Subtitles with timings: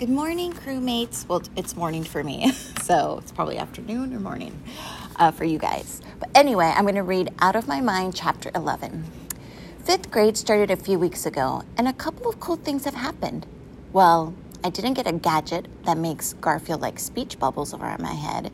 [0.00, 1.28] Good morning, crewmates.
[1.28, 2.50] Well, it's morning for me,
[2.82, 4.58] so it's probably afternoon or morning
[5.16, 6.00] uh, for you guys.
[6.18, 9.04] But anyway, I'm going to read Out of My Mind, Chapter 11.
[9.84, 13.44] Fifth grade started a few weeks ago, and a couple of cool things have happened.
[13.92, 14.34] Well,
[14.64, 18.50] I didn't get a gadget that makes Garfield like speech bubbles around my head,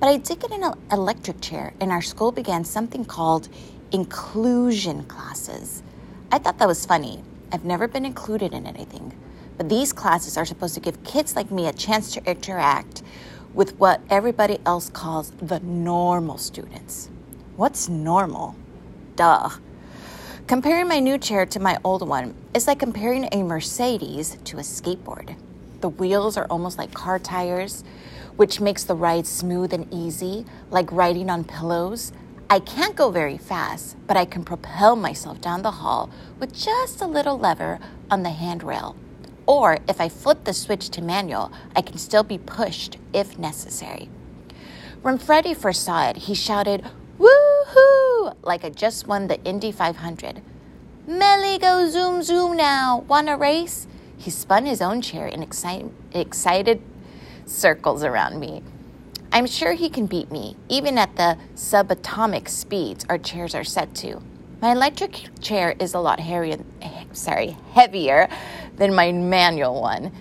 [0.00, 3.48] but I did get an electric chair, and our school began something called
[3.92, 5.80] inclusion classes.
[6.32, 7.22] I thought that was funny.
[7.52, 9.12] I've never been included in anything.
[9.58, 13.02] But these classes are supposed to give kids like me a chance to interact
[13.52, 17.10] with what everybody else calls the normal students.
[17.56, 18.54] What's normal?
[19.16, 19.50] Duh.
[20.46, 24.60] Comparing my new chair to my old one is like comparing a Mercedes to a
[24.60, 25.36] skateboard.
[25.80, 27.82] The wheels are almost like car tires,
[28.36, 32.12] which makes the ride smooth and easy, like riding on pillows.
[32.48, 37.02] I can't go very fast, but I can propel myself down the hall with just
[37.02, 38.94] a little lever on the handrail.
[39.48, 44.10] Or if I flip the switch to manual, I can still be pushed if necessary.
[45.00, 46.84] When Freddie first saw it, he shouted,
[47.18, 48.36] Woohoo!
[48.42, 50.42] like I just won the Indy 500.
[51.06, 52.98] Melly, go zoom zoom now.
[53.08, 53.86] Want a race?
[54.18, 56.82] He spun his own chair in excite- excited
[57.46, 58.62] circles around me.
[59.32, 63.94] I'm sure he can beat me, even at the subatomic speeds our chairs are set
[63.96, 64.20] to.
[64.60, 66.58] My electric chair is a lot heavier,
[67.12, 68.28] sorry, heavier
[68.76, 70.12] than my manual one,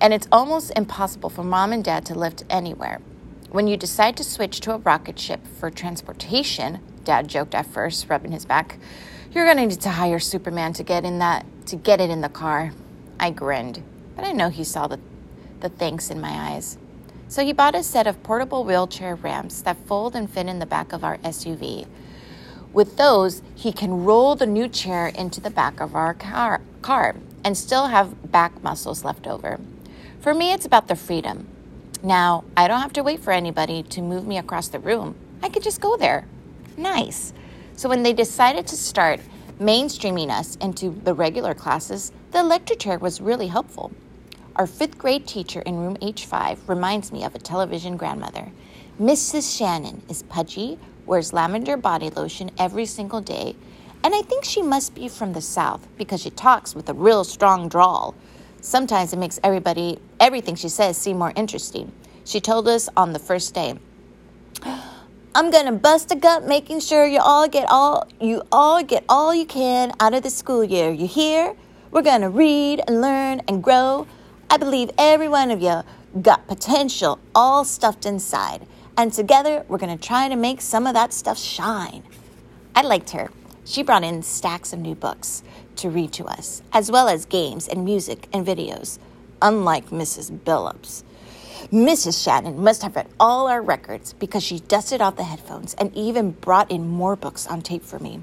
[0.00, 3.00] and it's almost impossible for mom and dad to lift anywhere.
[3.50, 8.08] When you decide to switch to a rocket ship for transportation, dad joked at first,
[8.08, 8.78] rubbing his back,
[9.32, 12.20] you're going to need to hire Superman to get in that to get it in
[12.20, 12.72] the car.
[13.20, 13.82] I grinned,
[14.16, 15.00] but I know he saw the
[15.60, 16.78] the thanks in my eyes.
[17.28, 20.66] So he bought a set of portable wheelchair ramps that fold and fit in the
[20.66, 21.86] back of our SUV.
[22.72, 27.16] With those, he can roll the new chair into the back of our car, car
[27.44, 29.58] and still have back muscles left over.
[30.20, 31.48] For me, it's about the freedom.
[32.02, 35.14] Now, I don't have to wait for anybody to move me across the room.
[35.42, 36.26] I could just go there.
[36.76, 37.32] Nice.
[37.74, 39.20] So when they decided to start
[39.58, 43.92] mainstreaming us into the regular classes, the electric chair was really helpful.
[44.56, 48.50] Our fifth grade teacher in room H5 reminds me of a television grandmother.
[49.00, 49.56] Mrs.
[49.56, 53.56] Shannon is pudgy, wears lavender body lotion every single day,
[54.04, 57.24] and I think she must be from the South because she talks with a real
[57.24, 58.14] strong drawl.
[58.60, 61.90] Sometimes it makes everybody, everything she says, seem more interesting.
[62.24, 63.78] She told us on the first day,
[65.34, 69.34] I'm gonna bust a gut making sure you all get all you all get all
[69.34, 70.90] you can out of the school year.
[70.90, 71.54] You hear?
[71.90, 74.06] We're gonna read and learn and grow.
[74.50, 75.82] I believe every one of you
[76.20, 78.66] got potential all stuffed inside.
[78.98, 82.02] And together, we're going to try to make some of that stuff shine.
[82.74, 83.30] I liked her.
[83.64, 85.44] She brought in stacks of new books
[85.76, 88.98] to read to us, as well as games and music and videos,
[89.40, 90.36] unlike Mrs.
[90.40, 91.04] Billups.
[91.70, 92.20] Mrs.
[92.24, 96.32] Shannon must have read all our records because she dusted off the headphones and even
[96.32, 98.20] brought in more books on tape for me.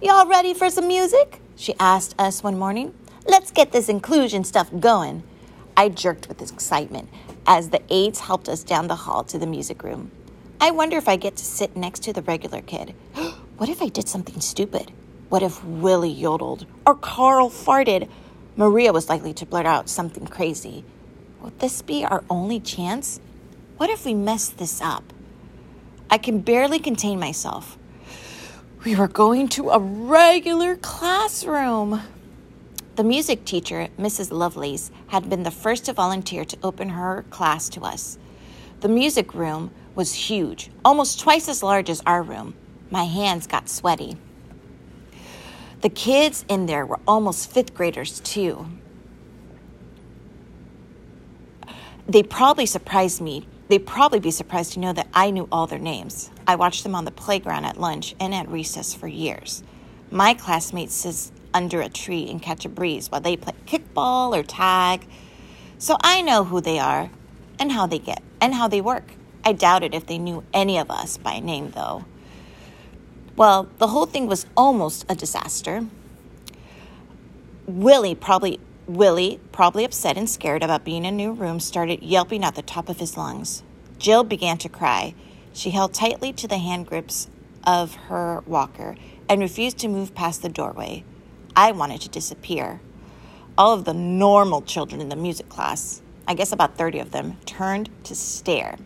[0.00, 1.40] Y'all ready for some music?
[1.56, 2.94] She asked us one morning.
[3.26, 5.24] Let's get this inclusion stuff going.
[5.76, 7.08] I jerked with excitement
[7.46, 10.10] as the aides helped us down the hall to the music room.
[10.60, 12.94] I wonder if I get to sit next to the regular kid.
[13.56, 14.92] what if I did something stupid?
[15.28, 18.08] What if Willie yodeled or Carl farted?
[18.56, 20.84] Maria was likely to blurt out something crazy.
[21.40, 23.20] Would this be our only chance?
[23.76, 25.12] What if we mess this up?
[26.10, 27.78] I can barely contain myself.
[28.84, 32.02] We were going to a regular classroom.
[32.96, 34.32] The music teacher, Mrs.
[34.32, 38.18] Lovelace, had been the first to volunteer to open her class to us.
[38.80, 42.54] The music room was huge, almost twice as large as our room.
[42.90, 44.16] My hands got sweaty.
[45.82, 48.66] The kids in there were almost fifth graders, too.
[52.08, 53.46] They probably surprised me.
[53.68, 56.30] They'd probably be surprised to know that I knew all their names.
[56.46, 59.62] I watched them on the playground at lunch and at recess for years.
[60.10, 60.92] My classmates
[61.52, 65.06] under a tree and catch a breeze while they play kickball or tag.
[65.78, 67.10] So I know who they are
[67.58, 69.12] and how they get and how they work.
[69.44, 72.04] I doubted if they knew any of us by name though.
[73.36, 75.86] Well, the whole thing was almost a disaster.
[77.66, 82.42] Willie probably Willie, probably upset and scared about being in a new room, started yelping
[82.42, 83.62] at the top of his lungs.
[83.98, 85.14] Jill began to cry.
[85.52, 87.28] She held tightly to the hand grips
[87.62, 88.96] of her walker
[89.28, 91.04] and refused to move past the doorway.
[91.56, 92.80] I wanted to disappear.
[93.58, 97.36] All of the normal children in the music class, I guess about 30 of them,
[97.44, 98.76] turned to stare.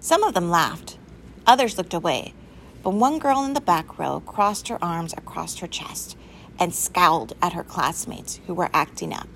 [0.00, 0.98] Some of them laughed,
[1.46, 2.34] others looked away,
[2.82, 6.16] but one girl in the back row crossed her arms across her chest
[6.58, 9.28] and scowled at her classmates who were acting up.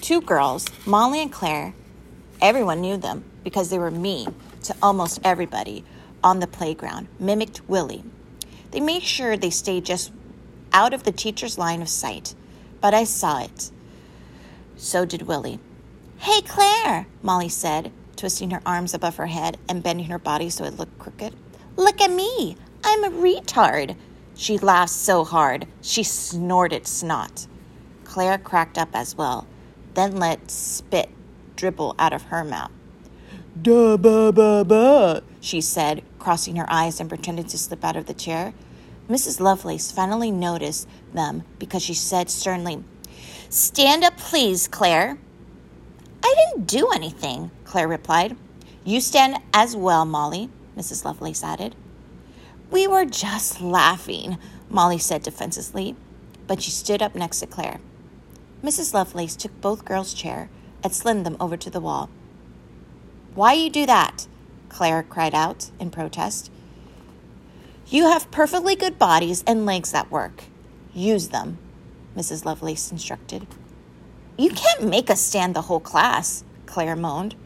[0.00, 1.74] Two girls, Molly and Claire,
[2.40, 5.84] everyone knew them because they were mean to almost everybody
[6.22, 8.04] on the playground, mimicked Willie.
[8.70, 10.12] They made sure they stayed just
[10.76, 12.34] out of the teacher's line of sight,
[12.82, 13.70] but I saw it.
[14.76, 15.58] So did Willie.
[16.18, 20.64] Hey, Claire, Molly said, twisting her arms above her head and bending her body so
[20.64, 21.34] it looked crooked.
[21.76, 22.58] Look at me.
[22.84, 23.96] I'm a retard.
[24.34, 27.46] She laughed so hard, she snorted snot.
[28.04, 29.46] Claire cracked up as well,
[29.94, 31.08] then let spit
[31.56, 32.70] dribble out of her mouth.
[33.60, 38.04] Da ba, ba, ba, she said, crossing her eyes and pretending to slip out of
[38.04, 38.52] the chair.
[39.08, 39.40] Mrs.
[39.40, 42.82] Lovelace finally noticed them because she said sternly,
[43.48, 45.18] Stand up, please, Claire.
[46.22, 48.36] I didn't do anything, Claire replied.
[48.84, 51.04] You stand as well, Molly, Mrs.
[51.04, 51.76] Lovelace added.
[52.70, 54.38] We were just laughing,
[54.68, 55.94] Molly said defensively,
[56.46, 57.80] but she stood up next to Claire.
[58.62, 58.92] Mrs.
[58.92, 60.48] Lovelace took both girls' chair
[60.82, 62.10] and slid them over to the wall.
[63.34, 64.26] Why you do that?
[64.68, 66.50] Claire cried out in protest.
[67.88, 70.42] You have perfectly good bodies and legs that work.
[70.92, 71.58] Use them,
[72.16, 72.44] Mrs.
[72.44, 73.46] Lovelace instructed.
[74.36, 77.36] You can't make us stand the whole class, Claire moaned.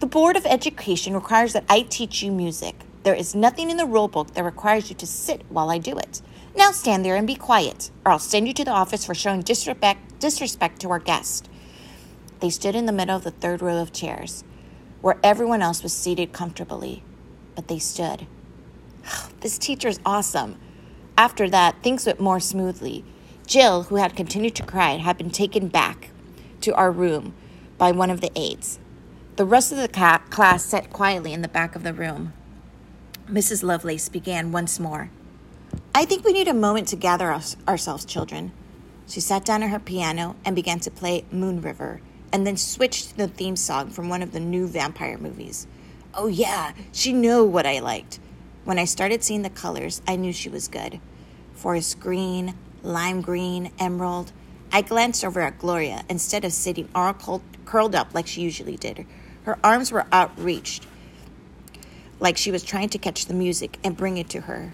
[0.00, 2.74] The Board of Education requires that I teach you music.
[3.04, 5.96] There is nothing in the rule book that requires you to sit while I do
[5.96, 6.20] it.
[6.56, 9.42] Now stand there and be quiet, or I'll send you to the office for showing
[9.42, 11.48] disrespect, disrespect to our guest.
[12.40, 14.42] They stood in the middle of the third row of chairs,
[15.00, 17.04] where everyone else was seated comfortably,
[17.54, 18.26] but they stood.
[19.40, 20.58] This teacher is awesome.
[21.16, 23.04] After that, things went more smoothly.
[23.46, 26.10] Jill, who had continued to cry, had been taken back
[26.62, 27.34] to our room
[27.78, 28.80] by one of the aides.
[29.36, 32.32] The rest of the ca- class sat quietly in the back of the room.
[33.30, 33.62] Mrs.
[33.62, 35.10] Lovelace began once more.
[35.94, 37.38] I think we need a moment to gather
[37.68, 38.52] ourselves, children.
[39.06, 42.00] She sat down at her piano and began to play Moon River,
[42.32, 45.66] and then switched to the theme song from one of the new vampire movies.
[46.14, 48.18] Oh, yeah, she knew what I liked.
[48.66, 50.98] When I started seeing the colors, I knew she was good.
[51.54, 54.32] Forest green, lime green, emerald.
[54.72, 57.14] I glanced over at Gloria instead of sitting all
[57.64, 59.06] curled up like she usually did.
[59.44, 60.84] Her arms were outreached,
[62.18, 64.72] like she was trying to catch the music and bring it to her.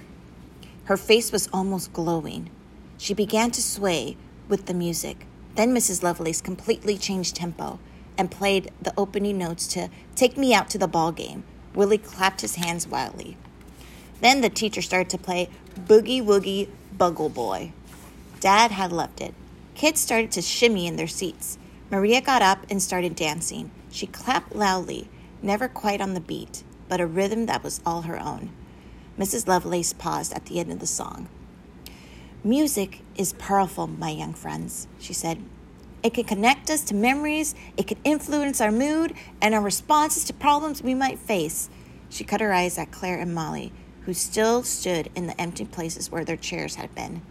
[0.84, 2.48] Her face was almost glowing.
[2.96, 4.16] She began to sway
[4.48, 5.26] with the music.
[5.54, 6.02] Then Mrs.
[6.02, 7.78] Lovelace completely changed tempo
[8.16, 11.44] and played the opening notes to Take Me Out to the Ball Game.
[11.74, 13.36] Willie clapped his hands wildly.
[14.22, 17.72] Then the teacher started to play Boogie Woogie Bugle Boy.
[18.40, 19.34] Dad had loved it.
[19.74, 21.58] Kids started to shimmy in their seats.
[21.90, 23.70] Maria got up and started dancing.
[23.90, 25.10] She clapped loudly,
[25.42, 28.50] never quite on the beat but a rhythm that was all her own.
[29.18, 29.48] Mrs.
[29.48, 31.26] Lovelace paused at the end of the song.
[32.44, 35.42] Music is powerful, my young friends, she said.
[36.02, 40.34] It can connect us to memories, it can influence our mood and our responses to
[40.34, 41.70] problems we might face.
[42.10, 43.72] She cut her eyes at Claire and Molly,
[44.04, 47.22] who still stood in the empty places where their chairs had been.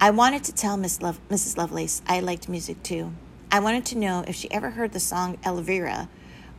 [0.00, 1.58] I wanted to tell Miss Love- Mrs.
[1.58, 3.12] Lovelace I liked music too.
[3.52, 6.08] I wanted to know if she ever heard the song Elvira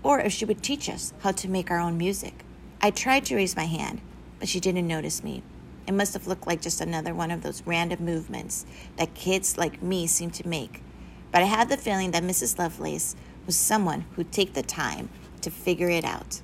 [0.04, 2.46] or if she would teach us how to make our own music.
[2.82, 4.02] I tried to raise my hand,
[4.40, 5.44] but she didn't notice me.
[5.88, 8.66] It must have looked like just another one of those random movements
[8.98, 10.84] that kids like me seem to make.
[11.32, 12.60] But I had the feeling that Mrs.
[12.60, 13.16] Lovelace
[13.46, 15.10] was someone who'd take the time
[15.42, 16.42] to figure it out.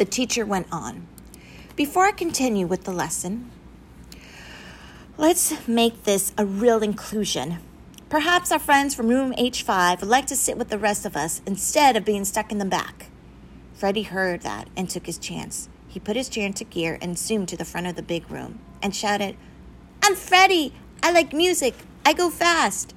[0.00, 1.06] The teacher went on.
[1.76, 3.50] Before I continue with the lesson,
[5.18, 7.58] let's make this a real inclusion
[8.08, 11.42] Perhaps our friends from room H5 would like to sit with the rest of us
[11.44, 13.10] instead of being stuck in the back.
[13.74, 15.68] Freddie heard that and took his chance.
[15.86, 18.60] He put his chair into gear and zoomed to the front of the big room
[18.82, 19.36] and shouted,
[20.02, 20.72] I'm Freddie!
[21.02, 21.74] I like music!
[22.06, 22.94] I go fast!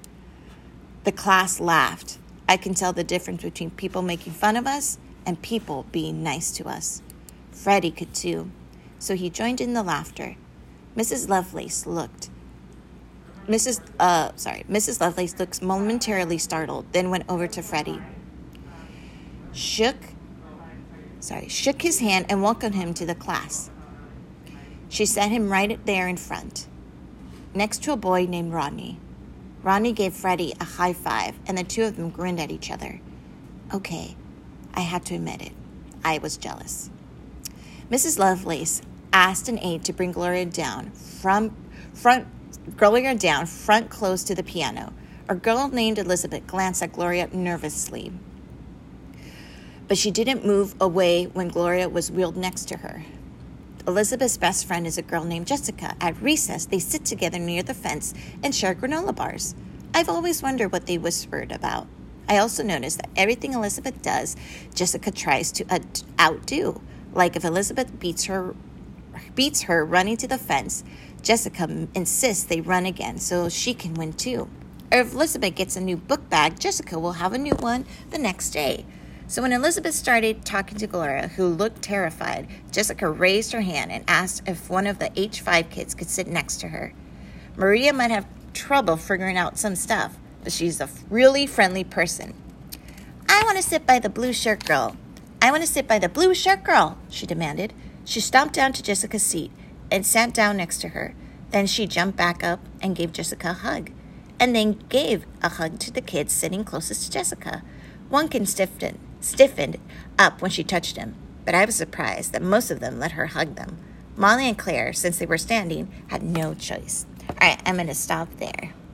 [1.04, 2.18] The class laughed.
[2.48, 6.52] I can tell the difference between people making fun of us and people being nice
[6.54, 7.02] to us.
[7.52, 8.52] Freddie could too,
[9.00, 10.36] so he joined in the laughter.
[10.96, 11.30] Mrs.
[11.30, 12.30] Lovelace looked
[13.48, 13.82] Mrs.
[14.00, 15.02] Uh, sorry, Mrs.
[15.02, 18.02] Lovelace looks momentarily startled, then went over to Freddie.
[19.52, 19.98] Shook,
[21.20, 23.70] sorry, shook his hand and welcomed him to the class.
[24.88, 26.68] She set him right there in front,
[27.54, 29.00] next to a boy named Rodney.
[29.62, 33.02] Rodney gave Freddie a high five, and the two of them grinned at each other.
[33.74, 34.16] Okay,
[34.74, 35.52] I had to admit it.
[36.04, 36.90] I was jealous.
[37.90, 38.18] Mrs.
[38.18, 41.56] Lovelace asked an aide to bring Gloria down from
[41.94, 42.28] front
[42.78, 44.94] Gloria down, front close to the piano.
[45.28, 48.12] A girl named Elizabeth glanced at Gloria nervously.
[49.88, 53.04] But she didn't move away when Gloria was wheeled next to her.
[53.86, 55.96] Elizabeth's best friend is a girl named Jessica.
[56.00, 59.56] At recess, they sit together near the fence and share granola bars.
[59.94, 61.88] I've always wondered what they whispered about.
[62.28, 64.36] I also noticed that everything Elizabeth does,
[64.74, 65.66] Jessica tries to
[66.20, 66.82] outdo.
[67.14, 68.56] Like if Elizabeth beats her
[69.36, 70.84] beats her running to the fence,
[71.22, 74.50] Jessica insists they run again so she can win too.
[74.92, 78.18] Or if Elizabeth gets a new book bag, Jessica will have a new one the
[78.18, 78.86] next day.
[79.28, 84.04] So when Elizabeth started talking to Gloria, who looked terrified, Jessica raised her hand and
[84.08, 86.94] asked if one of the H5 kids could sit next to her.
[87.56, 92.34] Maria might have trouble figuring out some stuff, but she's a really friendly person.
[93.30, 94.98] I want to sit by the blue shirt girl.
[95.42, 97.74] I want to sit by the blue shirt girl, she demanded.
[98.06, 99.52] She stomped down to Jessica's seat
[99.92, 101.16] and sat down next to her.
[101.52, 103.92] Then she jumped back up and gave Jessica a hug,
[104.40, 107.64] and then gave a hug to the kids sitting closest to Jessica.
[108.10, 109.78] One kid stiffened, stiffened
[110.18, 113.28] up when she touched him, but I was surprised that most of them let her
[113.28, 113.78] hug them.
[114.16, 117.06] Molly and Claire, since they were standing, had no choice.
[117.30, 118.74] All right, I'm going to stop there.